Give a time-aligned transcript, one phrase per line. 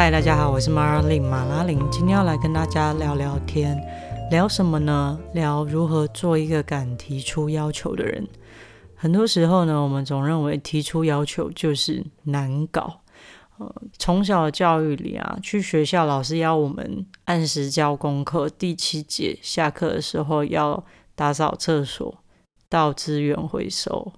[0.00, 3.76] 嗨，大家好，我是马拉琳马拉琳，今天要来跟大家聊聊天，
[4.30, 5.18] 聊什么呢？
[5.34, 8.24] 聊如何做一个敢提出要求的人。
[8.94, 13.00] 很多时候呢，我们总认为提出要求就是难搞。
[13.58, 20.84] 呃，从小的教育里啊，去学校老师要我们按时交功课，第七节下课的时候要
[21.16, 22.22] 打扫厕所，
[22.68, 24.12] 到资源回收。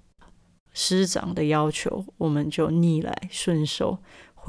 [0.73, 3.99] 师长的要求，我们就逆来顺受。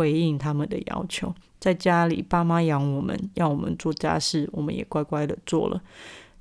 [0.02, 5.80] 回应他们的要求，在家里爸妈养我们，要我们做家事，我们也乖乖的做了。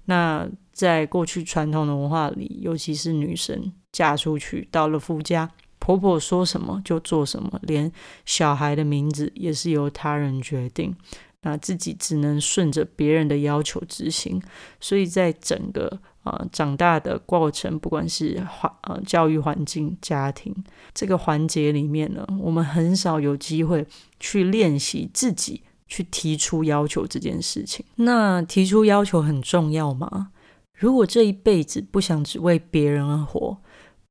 [0.07, 7.93] 那在过去传统的文化里，尤其是女生嫁出去到了夫家，婆婆说什么就做什么，连
[8.25, 10.97] 小孩的名字也是由他人决定，
[11.43, 14.41] 那自己只能顺着别人的要求执行。
[14.79, 20.55] 所以在整个啊，长大的过程，不管是环呃教育环境、家庭
[20.93, 23.87] 这个环节里面呢，我们很少有机会
[24.19, 27.87] 去练习自己去提出要求这件事情。
[27.97, 30.33] 那提出要求很重要吗？
[30.79, 33.59] 如果这一辈子不想只为别人而活，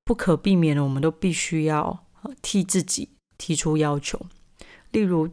[0.03, 2.05] 不可避免的，我们都必须要
[2.41, 4.19] 替自己提出要求，
[4.91, 5.29] 例如。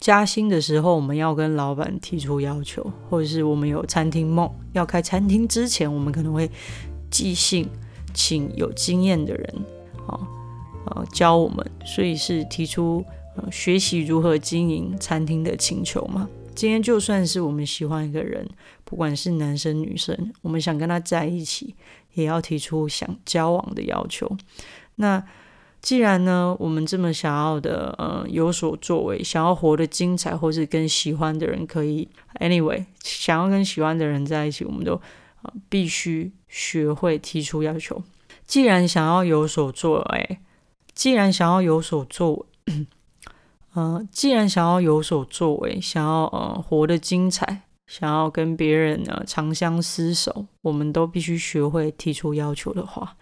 [0.00, 6.50] 加薪的时候，我们要跟老板提出要求，或者是我们有餐厅梦要开餐厅之前，我们可能会
[7.10, 7.66] 寄信
[8.12, 9.54] 请有经验的人
[10.06, 10.20] 啊
[10.86, 13.04] 呃教我们，所以是提出
[13.36, 16.28] 呃学习如何经营餐厅的请求嘛。
[16.54, 18.46] 今天就算是我们喜欢一个人，
[18.84, 21.74] 不管是男生女生，我们想跟他在一起，
[22.14, 24.30] 也要提出想交往的要求。
[24.96, 25.22] 那
[25.86, 32.08] 既然呢，我们这么想要的，呃，有所作为，想要活得精彩，或是跟喜欢的人可以
[32.40, 35.00] ，anyway，想要跟喜欢的人在一起，我们都
[35.68, 38.02] 必须学会提出要求。
[38.44, 40.38] 既然想要有所作为，
[40.92, 42.86] 既然想要有所作为，
[43.74, 47.62] 呃，既然想要有所作为，想要呃活得精彩。
[47.86, 53.16] 想要跟别人呢长相厮守，我们都必须学会提出要求的话。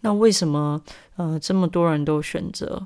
[0.00, 0.82] 那为什么
[1.16, 2.84] 呃这么多人都选择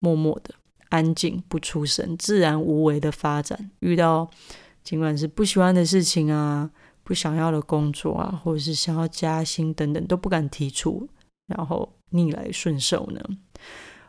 [0.00, 0.54] 默默的、
[0.90, 3.70] 安静不出声、自然无为的发展？
[3.80, 4.30] 遇到
[4.82, 6.70] 尽管是不喜欢的事情啊、
[7.02, 11.08] 不想要的工作啊，或者是想要加薪等等，都不敢提出，
[11.46, 13.20] 然后逆来顺受呢？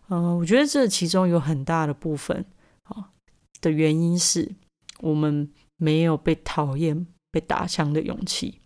[0.10, 2.46] 嗯，我觉得这其中有很大的部分
[2.84, 3.12] 啊
[3.62, 4.52] 的原因是
[5.00, 5.50] 我们。
[5.78, 8.60] 没有被讨厌、被打枪的勇气。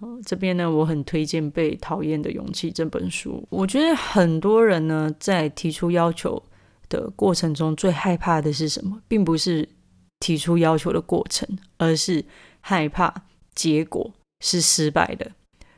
[0.00, 3.46] 呃，这边呢，我很推荐《被讨厌的勇气》这本书。
[3.50, 6.42] 我觉得很多人呢，在提出要求
[6.88, 9.02] 的过程中，最害怕的是什么？
[9.06, 9.68] 并不是
[10.20, 11.46] 提出要求的过程，
[11.76, 12.24] 而是
[12.60, 13.12] 害怕
[13.54, 15.30] 结果是失败的。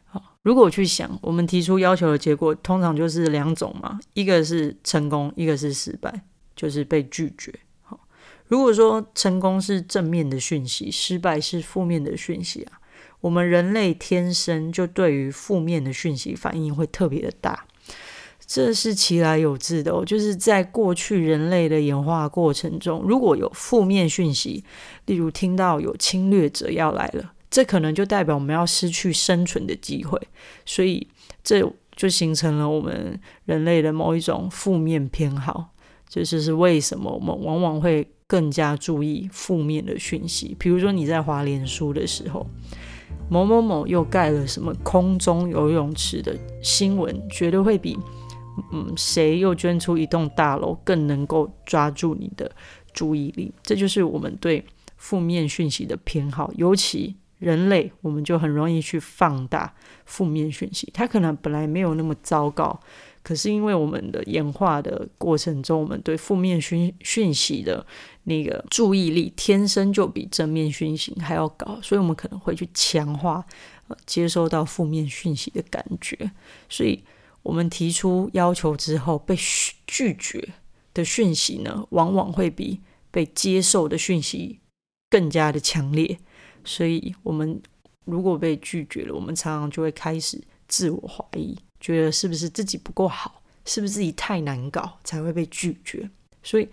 [0.05, 6.23] 好，如果我去想，我们提出要求的结果，通常就是两种嘛，一个是成功，一个是失败，
[6.55, 7.53] 就是被拒绝。
[8.53, 12.79] 如果说成功是正面的讯息，失败是负面的讯息啊，
[13.23, 17.65] 我们人类天生就对于负面的讯息反应会特别的大，
[18.45, 20.05] 这是其来有自的哦。
[20.05, 24.63] 就是在过去人类的演化过程中，如果有负面讯息，
[25.07, 30.21] 例如听到有侵略者要来了，这可能就代表我们要失去生存的机会，
[30.67, 31.09] 所以
[31.43, 35.71] 这就形成了我们人类的某一种负面偏好。
[36.07, 38.07] 这就是为什么我们往往会。
[38.33, 42.47] 更加注意负面的讯息，比如说你在华联书的时候，
[43.29, 47.99] 某某某又盖了什么空中游泳池的新闻，绝对会比
[48.73, 52.51] 嗯谁又捐出一栋大楼更能够抓住你的
[52.95, 53.53] 注意力。
[53.63, 54.65] 这就是我们对
[54.97, 59.75] 负面讯息的偏好，尤其人类，我们就很容易去放大
[60.07, 62.81] 负面讯息，它可能本来没有那么糟糕。
[63.23, 67.87] 可是因为我们的演化的过程中，我们对负面讯讯息的
[68.25, 73.45] 那个注意力天生就比正面讯息还要高，所以我们可能会去强化
[73.89, 76.33] 呃接收到负面讯息的感觉。
[76.69, 77.03] 所以
[77.43, 79.37] 我们提出要求之后被
[79.87, 80.49] 拒绝
[80.93, 82.81] 的讯息呢，往往会比
[83.11, 84.59] 被接受的讯息
[85.09, 86.19] 更加的强烈。
[86.65, 87.61] 所以我们
[88.05, 91.57] 如果被拒绝了，我们常常就会开始自我怀疑。
[91.83, 96.09] 觉得是不是自己不够好，是不是自己太难搞才会被拒绝？
[96.43, 96.69] 所以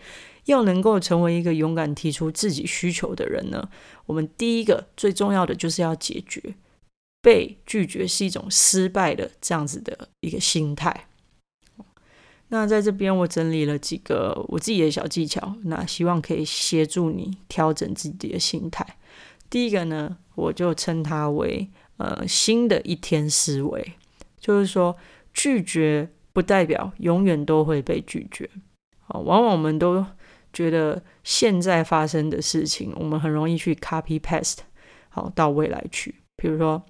[0.45, 3.69] 要能够成为一个勇敢提出自己需求的人呢，
[4.05, 6.55] 我们第一个最重要的就是要解决
[7.21, 11.07] 被拒绝是一种失败的这样子的一个心态。
[12.51, 18.97] 那在这边我整理了几个我自己的小技巧，那希望可以协助你调整自己的心态。
[19.51, 23.93] 第一个呢，我就称它为呃新的一天思维。
[24.39, 24.95] 就是说，
[25.33, 28.49] 拒绝不代表永远都会被拒绝。
[28.99, 30.05] 好，往往我们都
[30.53, 34.59] 觉得现在发生的事情，我们很容易去 copy paste，
[35.09, 36.15] 好到未来去。
[36.35, 36.81] 比如说，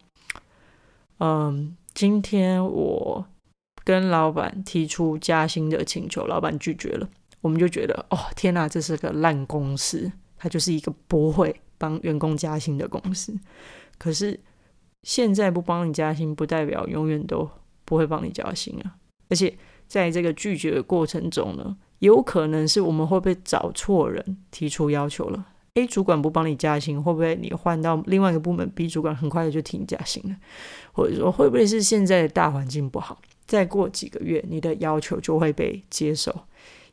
[1.20, 3.26] 嗯，今天我
[3.84, 7.10] 跟老板提出加薪的请求，老板拒绝了，
[7.42, 13.34] 我们就觉得，哦，天哪，这是个烂公司，它就是一个不会帮员工加薪的公司。
[13.98, 14.40] 可是
[15.04, 17.50] 现在不帮你加薪，不代表永远都
[17.86, 18.96] 不会帮你加薪啊。
[19.30, 19.58] 而且
[19.88, 30.36] 在这个拒绝的过程中呢，有可能是我们会不会找错人提出要求了？A 主管不帮你加薪，会不会你换到另外一个部门，B 主管很快的就提你加薪了？
[30.92, 36.36] 或者说会不会是现在的大环境不好，再过几个月你的要求就会被接受？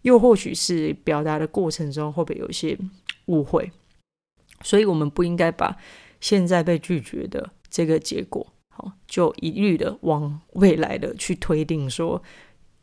[0.03, 2.79] 又或许是表达的过程中会不会有一些
[3.27, 3.73] 误会？
[4.63, 5.77] 所以我们不应该把
[6.21, 8.47] 现在被拒绝的这个结果。
[8.71, 12.23] 好，就一律的往未来的去推定，说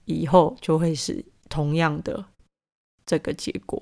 [0.06, 2.24] 以后就会是同样的
[3.04, 3.82] 这个结果。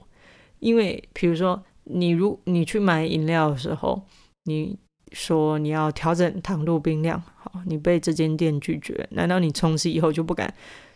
[0.60, 4.04] 因为比如说，你如你去买饮料的时候，
[4.46, 4.80] 你
[5.12, 10.54] 说你要调整糖度冰量，好，你被这间店拒绝，难道你从此以后就不敢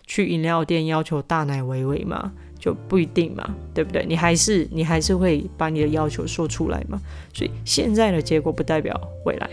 [0.08, 2.32] 去饮料店要求大奶维维吗？
[2.58, 4.06] 就不一定嘛，对不对？
[4.06, 7.02] 你还是你还是会把你的要求说出来嘛。
[7.34, 9.50] 所以现在的结果不代表未来。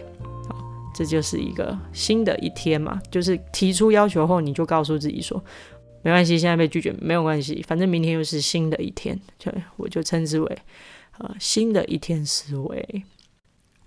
[0.95, 5.43] 这就是一个新的一天嘛，就是提出要求后，你就告诉自己说，
[6.03, 10.59] 没关系，现在被拒绝没有关系，反正明天又是新的一天，就我就称之为
[11.19, 13.03] 呃新的一天思维。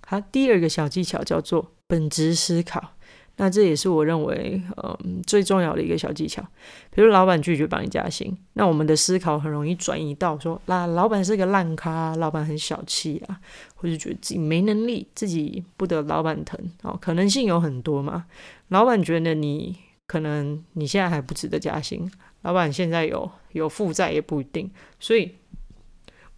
[0.06, 2.92] 好，第二个小技巧叫做本质思考。
[3.38, 6.42] 那这也是我认为，嗯，最重要的一个小技巧。
[6.92, 13.40] 比如老板拒绝帮你加薪，那我们的思考很容易转移到说，那老板是个烂咖，老板很小气啊，
[13.76, 16.98] 或者觉得自己没能力，自己不得老板疼哦。
[17.02, 18.26] 可能性有很多嘛。
[18.70, 19.76] 老板觉得你
[20.08, 22.10] 可能你现在还不值得加薪，
[22.44, 25.32] 老板现在有有负债也不一定，所以。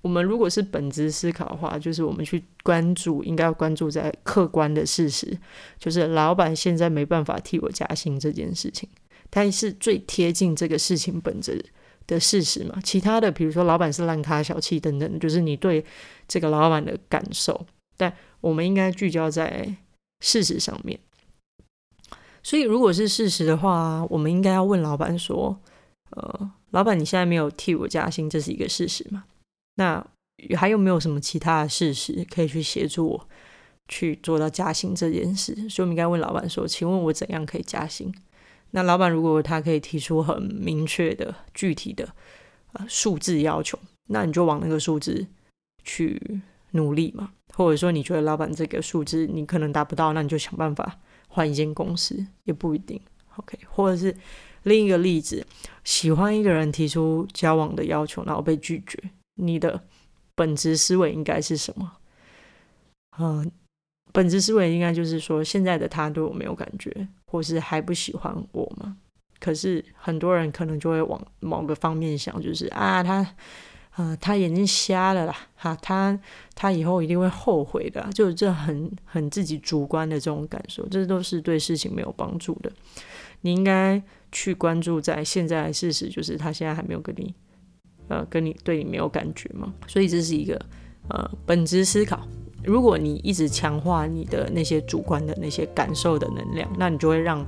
[0.07, 5.38] 我们如果是本质思考的话，就是我们去关注，应该要关注在客观的事实，
[5.77, 8.88] 就是老板现在没办法替我加薪这件事情，
[9.30, 11.62] 它是最贴近这个事情本质
[12.07, 12.80] 的事实嘛。
[12.81, 15.83] 其他的，比如说老板是烂咖、小气等等，就是你对
[16.25, 17.65] 这个老板的感受。
[17.98, 19.75] 但我们应该聚焦在
[20.21, 20.98] 事实上面。
[22.42, 25.59] 所以，如果是事实的话，我们应该要问老板说
[26.15, 29.25] ：“呃，老板，你现在没有替我加薪，这是一个事实吗？”
[29.77, 30.06] 那
[30.56, 33.27] 还有没有什么其他的事实可以去协助我
[33.88, 35.56] 去做到加薪这件事？
[35.68, 38.13] 所以我们应该问老板说：“请问我怎样可以加薪？”
[38.71, 42.13] 那老板如果他可以提出很明确的、具体的
[42.74, 43.79] 呃数字要求，
[44.09, 45.25] 那你就往那个数字
[45.83, 46.41] 去
[46.71, 47.31] 努力嘛。
[47.56, 51.00] 或者说你觉得老板这个数字你可能达不到，那你就想办法
[51.30, 53.00] 换一间公司，也不一定。
[53.38, 54.15] OK，或者是
[54.63, 55.45] 另一个例子，
[55.83, 59.01] 喜欢一个人提出交往的要求，然后被拒绝。
[59.38, 59.81] 你的
[60.36, 61.94] 本质思维应该是什么？
[63.18, 63.51] 嗯，
[64.12, 68.98] 本质思维应该就是说，现在的他对我没有感觉，或是还不喜欢我嘛？
[69.39, 73.36] 可是很多人可能就会往某个方面想，就是啊，他，
[73.92, 76.19] 啊，他眼睛瞎了啦，哈，他
[76.54, 82.72] 他以后一定会后悔的，就这很很自己主观的这种感受，这都是对事情没有帮助的。
[83.42, 84.01] 你应该
[84.31, 87.33] 去关注在现在的事实，就是他现在还没有跟你。
[88.07, 89.73] 呃，跟你对你没有感觉吗？
[89.87, 90.59] 所以这是一个
[91.09, 92.28] 呃本质思考。
[92.64, 97.40] 如果你一直强化你的那些主观的那些感受的能量，那你就会让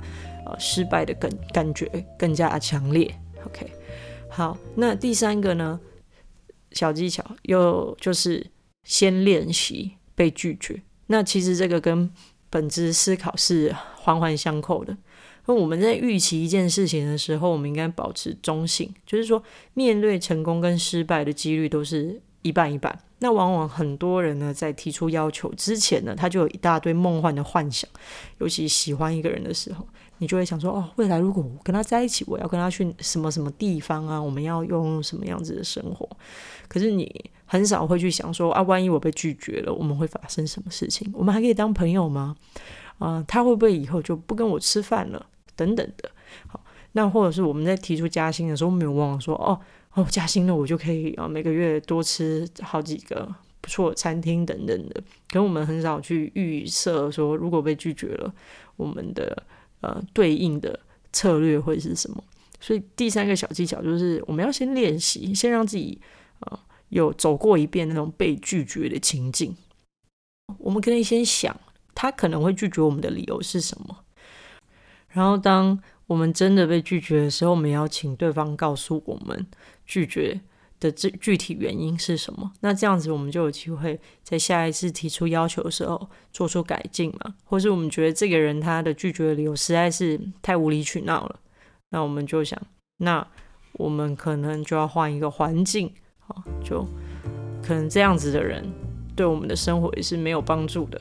[0.46, 1.86] 呃失败的感感觉
[2.18, 3.12] 更加强烈。
[3.44, 3.70] OK，
[4.30, 5.78] 好，那第三个呢，
[6.72, 8.46] 小技巧又就是
[8.84, 10.80] 先练习被拒绝。
[11.08, 12.10] 那其实这个跟
[12.48, 14.96] 本质思考是环环相扣的。
[15.50, 19.42] 那我们在预期一件事情的时候，我们应该保持中性，就是说，
[19.74, 22.96] 面对成功跟失败的几率都是一半一半。
[23.18, 27.90] 那往往很多人呢，在提出要求之前呢，他就有一大堆梦幻的幻想，
[28.38, 29.84] 尤其喜欢一个人的时候，
[30.18, 34.22] 你就会想说，哦，未来如果我跟他在一起，我要跟他去什么什么地方啊？
[34.22, 36.08] 我们要用什么样子的生活？
[36.68, 37.12] 可是你
[37.44, 41.10] 很少会去想说，啊，万一我被拒绝了，我们会发生什么事情？
[41.12, 42.36] 我们还可以当朋友吗？
[42.98, 45.26] 啊，他会不会以后就不跟我吃饭了？
[45.60, 46.10] 等等的，
[46.46, 46.58] 好，
[46.92, 49.60] 那或者是我们在提出加薪的时候，没有忘了说，哦
[49.92, 53.28] 哦，加薪了，我就可以啊，每个月多吃好几个
[53.60, 55.02] 不错的餐厅等等的。
[55.28, 58.32] 可我们很少去预设说，如果被拒绝了，
[58.76, 59.42] 我们的
[59.82, 60.80] 呃对应的
[61.12, 62.24] 策略会是什么？
[62.58, 66.00] 所以第三个小技巧就是，我们要先练习，先让自己
[66.38, 69.54] 啊有走过一遍那种被拒绝的情境。
[70.56, 71.54] 我们可以先想。
[71.92, 73.94] 他可能会拒绝我们的理由是什么？
[75.10, 79.46] 然后，当我们真的被拒绝的时候，我们要请对方告诉我们
[79.84, 80.40] 拒绝
[80.78, 82.52] 的这具体原因是什么？
[82.60, 87.34] 那这样子我们就有机会在下一次提出要求的时候做出改进嘛？
[87.44, 91.40] 或是我们觉得这个人他的拒绝的理由实在是太无理取闹了，
[91.90, 92.60] 那我们就想，
[92.98, 93.26] 那
[93.72, 96.86] 我们可能就要换一个环境好，就
[97.62, 98.64] 可能这样子的人
[99.14, 101.00] 对我们的生活也是没有帮助的，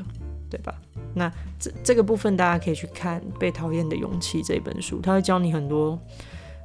[0.49, 0.75] 对吧？
[1.15, 5.99] 那这这个部分大家可以去看《被讨厌的勇气》这本书，他会教你很多。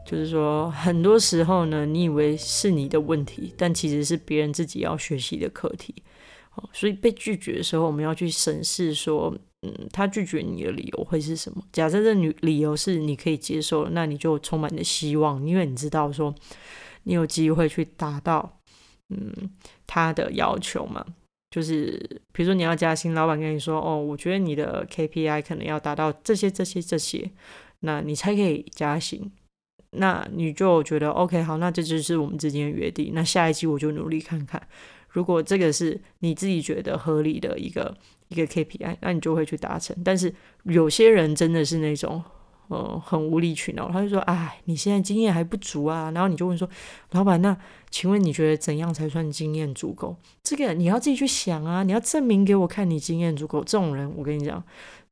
[0.07, 5.95] 就是说，很多时候呢，你以为是你的问题，但其实是别人自己要学习的课题。
[6.75, 11.65] 所以被拒绝的时候，我们要去审视说，嗯，他拒绝你的理由会是什么？
[11.73, 16.35] 假设这女理由是你可以接受，那你就充满了希望，因为你知道说，
[17.05, 18.61] 你有机会去达到，
[19.09, 19.51] 嗯，
[19.87, 21.03] 他的要求嘛。
[21.55, 21.97] 就是
[22.33, 27.31] 比如说你要加薪，老板跟你说，哦，我觉得你的 KPI 可能要达到这些、这些、这些，
[27.79, 29.31] 那你才可以加薪。
[29.93, 33.13] 那你就觉得 OK 好，那这就是我们之间的约定。
[33.15, 34.61] 那下一季我就努力看看，
[35.11, 37.97] 如果这个是你自己觉得合理的一个
[38.27, 39.97] 一个 KPI，那你就会去达成。
[40.05, 40.35] 但是
[40.65, 42.21] 有些人真的是那种，
[42.69, 46.69] 呃，很无理取闹，他就说：“哎，你现在经验还不足啊。”然后你就问说
[47.13, 47.57] ：“老板，那
[47.91, 50.17] 请问你觉得怎样才算经验足够？
[50.43, 54.63] 这个你要自己去想啊，你要证明给我看你经验足够。”这种人，我跟你讲。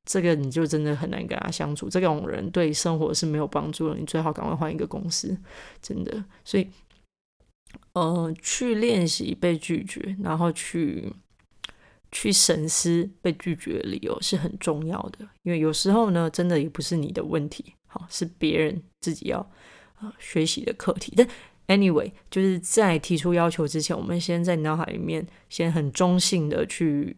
[0.05, 3.95] 这个你就真的很难跟他相处，这种人对生活是没有帮助的。
[3.95, 5.39] 你最好赶快换一个公司，
[5.81, 6.25] 真的。
[6.45, 6.67] 所以，
[7.93, 11.13] 呃，去练习被拒绝，然后去
[12.13, 15.27] 去审思被拒绝的理由是很重要的。
[15.43, 19.51] 因为有时候呢，真的也不是你的问题，好，是别人自己要
[20.01, 21.13] 呃学习的课题。
[21.17, 21.27] 但
[21.67, 27.17] anyway，就是在提出要求之前，我们先在脑海里面先很中性的去。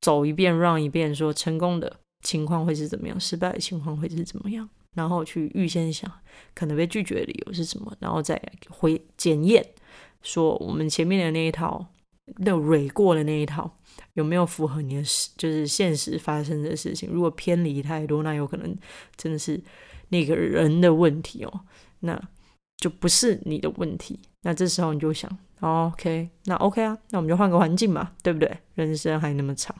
[0.00, 6.10] 走一遍，让一遍，说成功的情况会是怎么样，失败的情况会是怎么样，然后去预先想
[6.54, 9.62] 可能被拒绝的理由是什么，然后再回检验，
[10.22, 11.86] 说我们前面的那一套，
[12.38, 13.78] 那蕊过的那一套
[14.14, 15.02] 有没有符合你的，
[15.36, 17.10] 就是现实发生的事情。
[17.10, 18.76] 如果偏离太多，那有可能
[19.16, 19.60] 真的是
[20.08, 21.60] 那个人的问题哦，
[22.00, 22.20] 那
[22.76, 24.18] 就不是你的问题。
[24.42, 28.58] 那这时候你就想，OK，那 OK 啊，那我们就换个环境嘛，对不对？
[28.74, 29.76] 人生还那么长。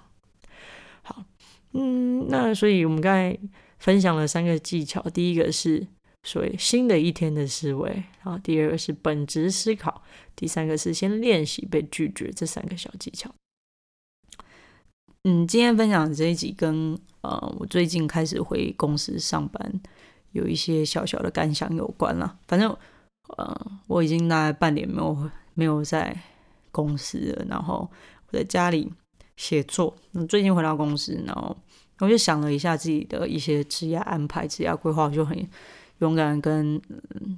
[1.02, 1.25] 好，
[1.73, 3.38] 嗯，那所以我们刚才
[3.78, 5.87] 分享了三个技巧，第一个是
[6.23, 7.91] 所以新的一天的思维，
[8.23, 10.03] 然后第二个是本质思考，
[10.37, 13.31] 第三个是先练习被拒绝这三个小技巧。
[15.25, 19.81] 嗯，今天分享这一集跟呃我最近开始回公司上班
[20.33, 22.39] 有一些小小的感想有关了。
[22.49, 22.77] 反正
[23.37, 26.17] 呃我已经大概半年没有没有在
[26.71, 27.91] 公司了，然后
[28.29, 28.93] 我在家里。
[29.37, 31.57] 写作，那最近回到公司，然后
[32.00, 35.49] 我就想了一下自己的一些职业安排、职业规划，就很
[36.00, 36.78] 勇敢跟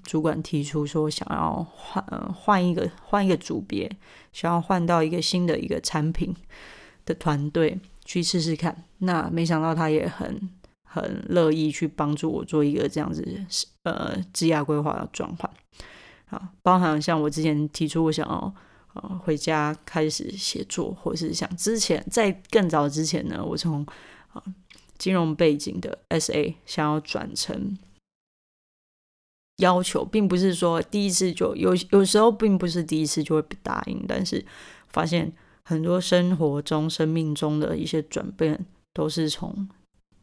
[0.02, 2.04] 主管提出说，想要换
[2.34, 3.88] 换一个换一个组别，
[4.32, 6.34] 想要换到一个新的一个产品
[7.04, 8.84] 的团队去试试看。
[8.98, 10.50] 那没想到他也很
[10.82, 13.44] 很乐意去帮助我做一个这样子
[13.84, 15.50] 呃职业规划的转换，
[16.30, 18.54] 啊，包含像我之前提出我想要。
[18.94, 23.82] 呃，回家开始写作，或是想之前在更早之前呢，我从
[24.34, 24.42] 啊
[24.98, 27.78] 金融背景的 SA 想要转成
[29.62, 34.44] 要求，并不是说第一次就有，有时候并不是第一次就会被答应，但是
[34.88, 35.32] 发现
[35.64, 39.68] 很多生活中、生命中的一些转变，都是从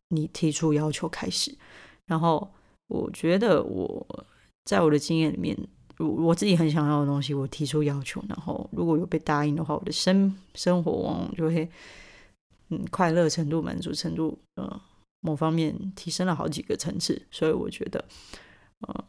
[0.09, 1.57] 你提出要求开始。
[2.05, 2.51] 然后
[2.87, 4.25] 我觉得我
[4.65, 5.57] 在我的经验里面。
[6.01, 11.69] 我自己很想要的东西，我提出要求，然后如果有被答应的话，我的生生活往往就会，
[12.69, 14.81] 嗯，快乐程度、满足程度，呃，
[15.19, 17.21] 某方面提升了好几个层次。
[17.29, 18.05] 所以我觉得，
[18.87, 19.03] 呃，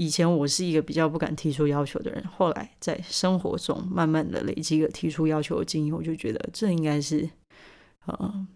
[0.00, 7.28] 以前我是一个比较不敢提出要求的人，后来在生活中慢慢的累积了提出要求的经验，我就觉得这应该是，
[8.06, 8.46] 呃，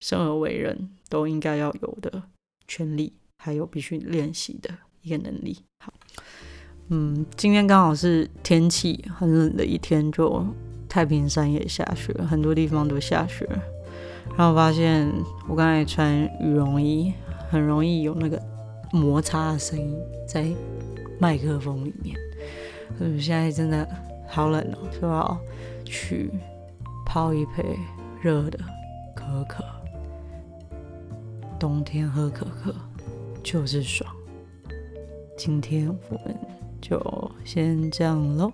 [0.00, 2.22] 生而为人都应该要有的
[2.66, 4.68] 权利，还有必须练习的
[5.00, 5.56] 一个能力。
[5.82, 5.90] 好。
[6.90, 10.46] 嗯，今天刚好是天气很冷的一天，就
[10.86, 13.48] 太平山也下雪，很多地方都下雪。
[14.36, 15.10] 然后发现
[15.48, 17.14] 我刚才穿羽绒衣，
[17.50, 18.38] 很容易有那个
[18.92, 20.46] 摩擦的声音在
[21.18, 22.16] 麦克风里面。
[22.98, 23.88] 嗯，现在真的
[24.26, 25.38] 好冷哦，就要
[25.84, 26.30] 去
[27.06, 27.78] 泡一杯
[28.22, 28.58] 热的
[29.14, 29.64] 可可。
[31.58, 32.74] 冬天喝可可
[33.42, 34.10] 就是爽。
[35.36, 36.36] 今天我们。
[36.80, 36.96] 就
[37.44, 38.52] 先这样喽。